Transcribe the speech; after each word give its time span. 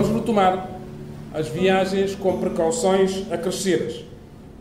retomar 0.00 0.70
as 1.34 1.48
viagens 1.48 2.14
com 2.14 2.38
precauções 2.38 3.26
acrescidas, 3.30 4.04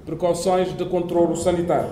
precauções 0.05 0.75
de 0.75 0.85
controlo 0.85 1.35
sanitário. 1.35 1.91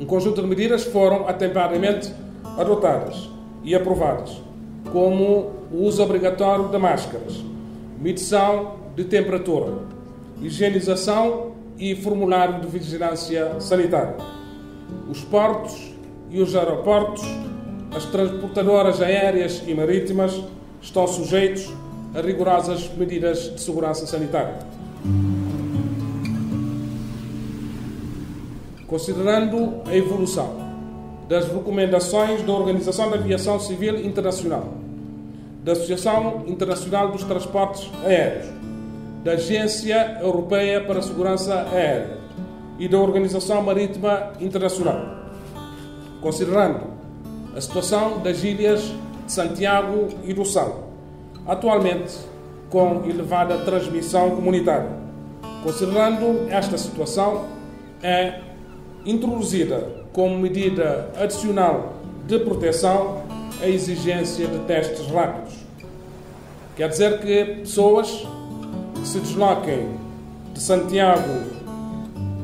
Um 0.00 0.04
conjunto 0.04 0.42
de 0.42 0.46
medidas 0.46 0.84
foram 0.84 1.28
atempadamente 1.28 2.12
adotadas 2.58 3.28
e 3.62 3.74
aprovadas, 3.74 4.40
como 4.92 5.52
o 5.72 5.84
uso 5.84 6.02
obrigatório 6.02 6.68
de 6.68 6.78
máscaras, 6.78 7.42
medição 8.00 8.74
de 8.94 9.04
temperatura, 9.04 9.74
higienização 10.40 11.52
e 11.78 11.94
formulário 11.94 12.60
de 12.60 12.66
vigilância 12.66 13.60
sanitária. 13.60 14.16
Os 15.10 15.20
portos 15.22 15.92
e 16.30 16.40
os 16.40 16.54
aeroportos, 16.54 17.24
as 17.94 18.04
transportadoras 18.06 19.00
aéreas 19.00 19.62
e 19.66 19.74
marítimas 19.74 20.40
estão 20.80 21.06
sujeitos 21.06 21.72
a 22.14 22.20
rigorosas 22.20 22.90
medidas 22.96 23.54
de 23.54 23.60
segurança 23.60 24.06
sanitária. 24.06 24.58
Considerando 28.86 29.82
a 29.86 29.96
evolução 29.96 30.66
das 31.28 31.48
recomendações 31.48 32.42
da 32.42 32.52
Organização 32.52 33.10
da 33.10 33.16
Aviação 33.16 33.58
Civil 33.58 34.04
Internacional, 34.04 34.74
da 35.64 35.72
Associação 35.72 36.44
Internacional 36.46 37.10
dos 37.10 37.24
Transportes 37.24 37.90
Aéreos, 38.04 38.46
da 39.24 39.32
Agência 39.32 40.18
Europeia 40.20 40.80
para 40.84 41.00
a 41.00 41.02
Segurança 41.02 41.66
Aérea 41.72 42.18
e 42.78 42.86
da 42.86 42.98
Organização 42.98 43.60
Marítima 43.62 44.32
Internacional, 44.40 45.00
considerando 46.20 46.94
a 47.56 47.60
situação 47.60 48.20
das 48.20 48.44
ilhas 48.44 48.82
de 49.24 49.32
Santiago 49.32 50.08
e 50.24 50.32
do 50.32 50.44
Sal, 50.44 50.85
atualmente 51.46 52.18
com 52.70 53.04
elevada 53.04 53.58
transmissão 53.58 54.30
comunitária. 54.30 54.90
Considerando 55.62 56.48
esta 56.50 56.76
situação, 56.76 57.44
é 58.02 58.40
introduzida 59.04 60.04
como 60.12 60.38
medida 60.38 61.10
adicional 61.18 61.94
de 62.26 62.38
proteção 62.40 63.22
a 63.62 63.68
exigência 63.68 64.46
de 64.46 64.58
testes 64.60 65.06
rápidos. 65.06 65.54
Quer 66.76 66.88
dizer 66.88 67.20
que 67.20 67.60
pessoas 67.60 68.26
que 68.94 69.06
se 69.06 69.20
desloquem 69.20 69.88
de 70.52 70.60
Santiago 70.60 71.44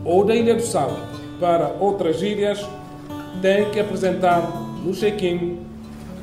ou 0.04 0.24
da 0.24 0.34
Ilha 0.34 0.54
do 0.54 0.62
Sal 0.62 0.90
para 1.38 1.76
outras 1.80 2.22
ilhas 2.22 2.66
têm 3.40 3.70
que 3.70 3.80
apresentar 3.80 4.40
no 4.84 4.92
check-in 4.92 5.58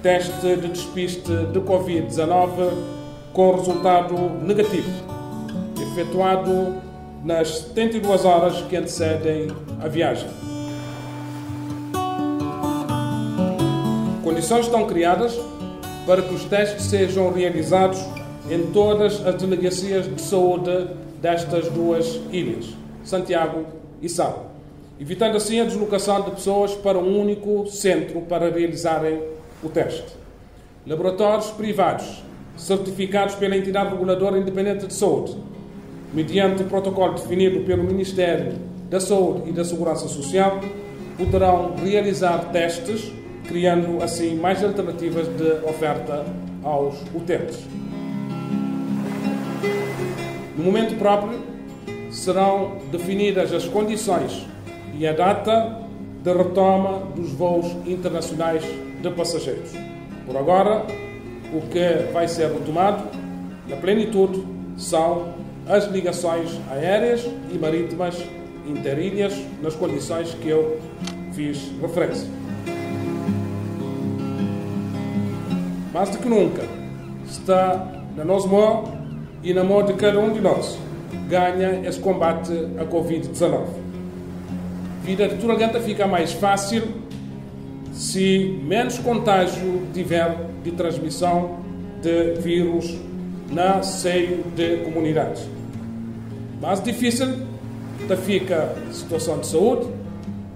teste 0.01 0.33
de 0.41 0.67
despiste 0.67 1.31
de 1.51 1.59
Covid-19 1.59 2.71
com 3.33 3.55
resultado 3.55 4.15
negativo, 4.41 4.89
efetuado 5.81 6.81
nas 7.23 7.59
72 7.59 8.25
horas 8.25 8.61
que 8.63 8.75
antecedem 8.75 9.47
a 9.81 9.87
viagem. 9.87 10.29
Condições 14.23 14.65
estão 14.65 14.87
criadas 14.87 15.37
para 16.05 16.21
que 16.21 16.33
os 16.33 16.45
testes 16.45 16.85
sejam 16.85 17.31
realizados 17.31 17.99
em 18.49 18.71
todas 18.71 19.25
as 19.25 19.35
delegacias 19.35 20.07
de 20.07 20.21
saúde 20.21 20.87
destas 21.21 21.67
duas 21.69 22.19
ilhas, 22.31 22.73
Santiago 23.03 23.65
e 24.01 24.07
Sal, 24.07 24.51
evitando 24.99 25.35
assim 25.35 25.59
a 25.59 25.65
deslocação 25.65 26.21
de 26.21 26.31
pessoas 26.31 26.73
para 26.73 26.97
um 26.97 27.19
único 27.19 27.67
centro 27.67 28.21
para 28.21 28.49
realizarem 28.49 29.38
o 29.63 29.69
teste. 29.69 30.17
Laboratórios 30.85 31.47
privados, 31.51 32.23
certificados 32.55 33.35
pela 33.35 33.55
entidade 33.55 33.91
reguladora 33.91 34.37
independente 34.37 34.87
de 34.87 34.93
saúde, 34.93 35.35
mediante 36.13 36.63
protocolo 36.63 37.13
definido 37.13 37.61
pelo 37.61 37.83
Ministério 37.83 38.53
da 38.89 38.99
Saúde 38.99 39.49
e 39.49 39.53
da 39.53 39.63
Segurança 39.63 40.07
Social, 40.07 40.59
poderão 41.17 41.75
realizar 41.75 42.49
testes, 42.51 43.11
criando 43.47 44.01
assim 44.03 44.35
mais 44.35 44.63
alternativas 44.63 45.27
de 45.27 45.67
oferta 45.67 46.25
aos 46.63 46.95
utentes. 47.13 47.59
No 50.57 50.63
momento 50.63 50.97
próprio, 50.97 51.39
serão 52.11 52.77
definidas 52.91 53.53
as 53.53 53.65
condições 53.65 54.45
e 54.97 55.07
a 55.07 55.13
data 55.13 55.77
de 56.23 56.33
retoma 56.33 56.99
dos 57.15 57.31
voos 57.31 57.65
internacionais 57.85 58.63
de 59.01 59.09
passageiros. 59.11 59.71
Por 60.25 60.35
agora, 60.37 60.85
o 61.53 61.61
que 61.61 62.11
vai 62.13 62.27
ser 62.27 62.51
retomado, 62.51 63.03
na 63.67 63.75
plenitude, 63.77 64.43
são 64.77 65.33
as 65.67 65.85
ligações 65.85 66.59
aéreas 66.71 67.27
e 67.51 67.57
marítimas 67.57 68.15
interilhas 68.65 69.33
nas 69.61 69.75
condições 69.75 70.33
que 70.35 70.49
eu 70.49 70.79
fiz 71.33 71.71
referência. 71.81 72.27
Mais 75.93 76.09
do 76.09 76.17
que 76.19 76.29
nunca, 76.29 76.63
está 77.27 77.87
na 78.15 78.23
nossa 78.23 78.47
mão 78.47 78.83
e 79.43 79.53
na 79.53 79.63
mão 79.63 79.83
de 79.83 79.93
cada 79.93 80.19
um 80.19 80.31
de 80.31 80.41
nós 80.41 80.77
ganha 81.27 81.87
esse 81.87 81.99
combate 81.99 82.51
à 82.79 82.85
Covid-19. 82.85 83.63
A 85.01 85.05
vida 85.05 85.27
de 85.27 85.35
toda 85.37 85.79
fica 85.79 86.05
mais 86.05 86.33
fácil 86.33 86.83
se 87.99 88.57
menos 88.63 88.97
contágio 88.97 89.85
tiver 89.93 90.47
de 90.63 90.71
transmissão 90.71 91.59
de 92.01 92.35
vírus 92.39 92.97
na 93.51 93.83
seio 93.83 94.41
de 94.55 94.77
comunidades. 94.85 95.45
Mais 96.61 96.81
difícil 96.81 97.27
fica 98.25 98.73
a 98.89 98.93
situação 98.93 99.39
de 99.39 99.47
saúde, 99.47 99.87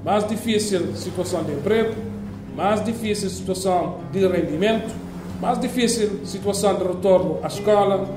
mais 0.05 0.25
difícil 0.25 0.85
a 0.93 0.95
situação 0.95 1.43
de 1.43 1.51
emprego, 1.51 1.93
mais 2.55 2.81
difícil 2.81 3.27
a 3.27 3.31
situação 3.31 3.99
de 4.13 4.25
rendimento, 4.25 4.95
mais 5.41 5.59
difícil 5.59 6.21
a 6.23 6.25
situação 6.25 6.77
de 6.77 6.83
retorno 6.85 7.39
à 7.43 7.47
escola, 7.47 8.07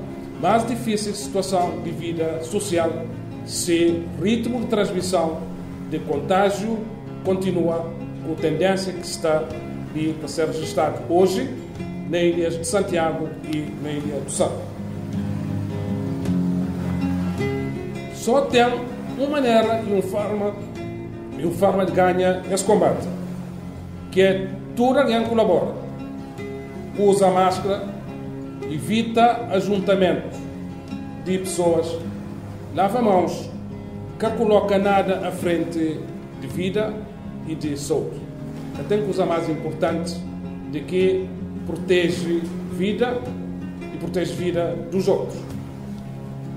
mais 0.40 0.64
difícil 0.64 1.10
a 1.10 1.16
situação 1.16 1.82
de 1.82 1.90
vida 1.90 2.44
social 2.44 2.92
se 3.44 4.04
ritmo 4.22 4.60
de 4.60 4.66
transmissão 4.66 5.40
de 5.90 5.98
contágio 5.98 6.78
continua 7.24 7.90
com 8.26 8.34
tendência 8.34 8.92
que 8.92 9.06
está 9.06 9.44
a 10.22 10.28
ser 10.28 10.46
registrado 10.48 11.00
hoje 11.08 11.48
na 12.10 12.18
ilha 12.18 12.50
de 12.50 12.66
Santiago 12.66 13.28
e 13.44 13.72
na 13.82 13.90
ilha 13.90 14.20
do 14.20 14.30
Sal. 14.30 14.52
Só 18.14 18.42
tem 18.42 18.64
uma 19.16 19.28
maneira 19.28 19.82
e 19.86 19.92
uma 19.92 20.02
forma, 20.02 20.54
e 21.38 21.44
uma 21.44 21.54
forma 21.54 21.86
de 21.86 21.92
ganhar 21.92 22.42
esse 22.52 22.64
combate, 22.64 23.06
que 24.10 24.20
é 24.20 24.48
toda 24.74 25.00
alguém 25.00 25.24
colabora. 25.24 25.74
Usa 26.98 27.30
máscara, 27.30 27.84
evita 28.70 29.46
ajuntamento 29.50 30.36
de 31.24 31.38
pessoas, 31.38 31.96
lava 32.74 33.00
mãos, 33.00 33.48
que 34.18 34.28
coloca 34.30 34.78
nada 34.78 35.26
à 35.26 35.30
frente 35.30 36.00
de 36.40 36.46
vida 36.48 36.92
e 37.46 37.54
de 37.54 37.78
saúde. 37.78 38.20
A 38.78 38.82
tem 38.84 39.02
coisa 39.02 39.24
mais 39.24 39.48
importante 39.48 40.14
de 40.70 40.80
que 40.80 41.28
protege 41.66 42.42
vida 42.72 43.20
e 43.94 43.96
protege 43.98 44.34
vida 44.34 44.76
dos 44.90 45.08
outros. 45.08 45.38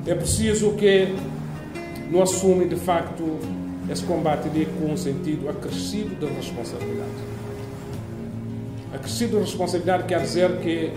É 0.06 0.14
preciso 0.16 0.74
que 0.74 1.08
não 2.12 2.22
assume 2.22 2.68
de 2.68 2.76
facto 2.76 3.38
esse 3.90 4.04
combate 4.04 4.50
de, 4.50 4.66
com 4.66 4.92
um 4.92 4.98
sentido 4.98 5.50
acrescido 5.50 6.16
de 6.16 6.26
responsabilidade. 6.34 7.10
Acrescido 8.94 9.38
de 9.38 9.44
responsabilidade 9.44 10.04
quer 10.04 10.22
dizer 10.22 10.58
que 10.58 10.92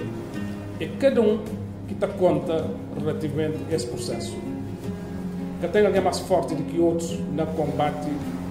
é 0.81 0.89
cada 0.99 1.21
um 1.21 1.39
que 1.87 1.95
dá 1.95 2.09
conta 2.09 2.67
relativamente 2.99 3.59
a 3.71 3.75
esse 3.75 3.87
processo. 3.87 4.37
Que 5.61 5.69
tem 5.69 5.87
alguém 5.87 6.03
mais 6.03 6.19
forte 6.21 6.55
do 6.55 6.63
que 6.65 6.79
outros 6.81 7.13
no 7.13 7.47
combate 7.49 8.09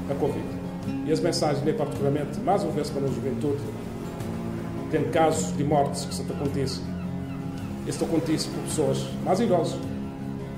à 0.10 0.16
Covid. 0.16 0.61
E 1.06 1.12
as 1.12 1.20
mensagens, 1.20 1.64
lê 1.66 1.74
particularmente, 1.74 2.40
mais 2.42 2.64
uma 2.64 2.72
vez 2.72 2.90
para 2.90 3.04
a 3.04 3.08
juventude, 3.08 3.62
tem 4.92 5.04
casos 5.06 5.56
de 5.56 5.64
mortes 5.64 6.06
que 6.06 6.14
se 6.14 6.22
acontecem. 6.22 6.84
Isso 7.88 8.04
acontece 8.04 8.48
por 8.50 8.64
pessoas 8.64 9.08
mais 9.24 9.40
idosas. 9.40 9.80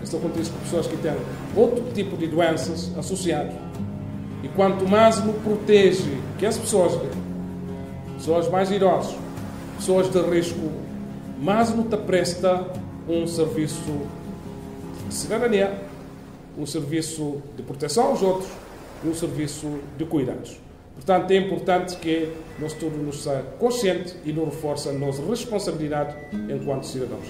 Isso 0.04 0.18
acontece 0.18 0.50
por 0.50 0.60
pessoas 0.62 0.88
que 0.88 0.98
têm 0.98 1.16
outro 1.56 1.86
tipo 1.94 2.18
de 2.18 2.28
doenças 2.28 2.92
associadas. 2.98 3.54
E 4.44 4.50
quanto 4.50 4.86
mais 4.88 5.24
nos 5.24 5.36
protege 5.38 6.18
que 6.38 6.46
as 6.46 6.58
pessoas, 6.58 7.00
pessoas 8.16 8.50
mais 8.50 8.70
idosas, 8.72 9.16
pessoas 9.78 10.12
de 10.12 10.20
risco, 10.20 10.70
mais 11.40 11.74
nos 11.74 11.88
presta 12.02 12.68
um 13.08 13.26
serviço 13.26 14.02
de 15.08 15.14
cidadania, 15.14 15.82
um 16.58 16.66
serviço 16.66 17.42
de 17.56 17.64
proteção 17.64 18.08
aos 18.08 18.22
outros 18.22 18.50
um 19.06 19.14
serviço 19.14 19.80
de 19.98 20.06
cuidados. 20.06 20.60
Portanto, 20.96 21.32
é 21.32 21.38
importante 21.38 21.98
que 21.98 22.30
nós 22.60 22.74
todos 22.74 22.98
nos 23.00 23.26
conscientes 23.58 24.16
e 24.24 24.32
nos 24.32 24.46
reforça 24.46 24.90
a 24.90 24.94
nossa 24.94 25.26
responsabilidade 25.26 26.16
enquanto 26.50 26.86
cidadãos. 26.86 27.26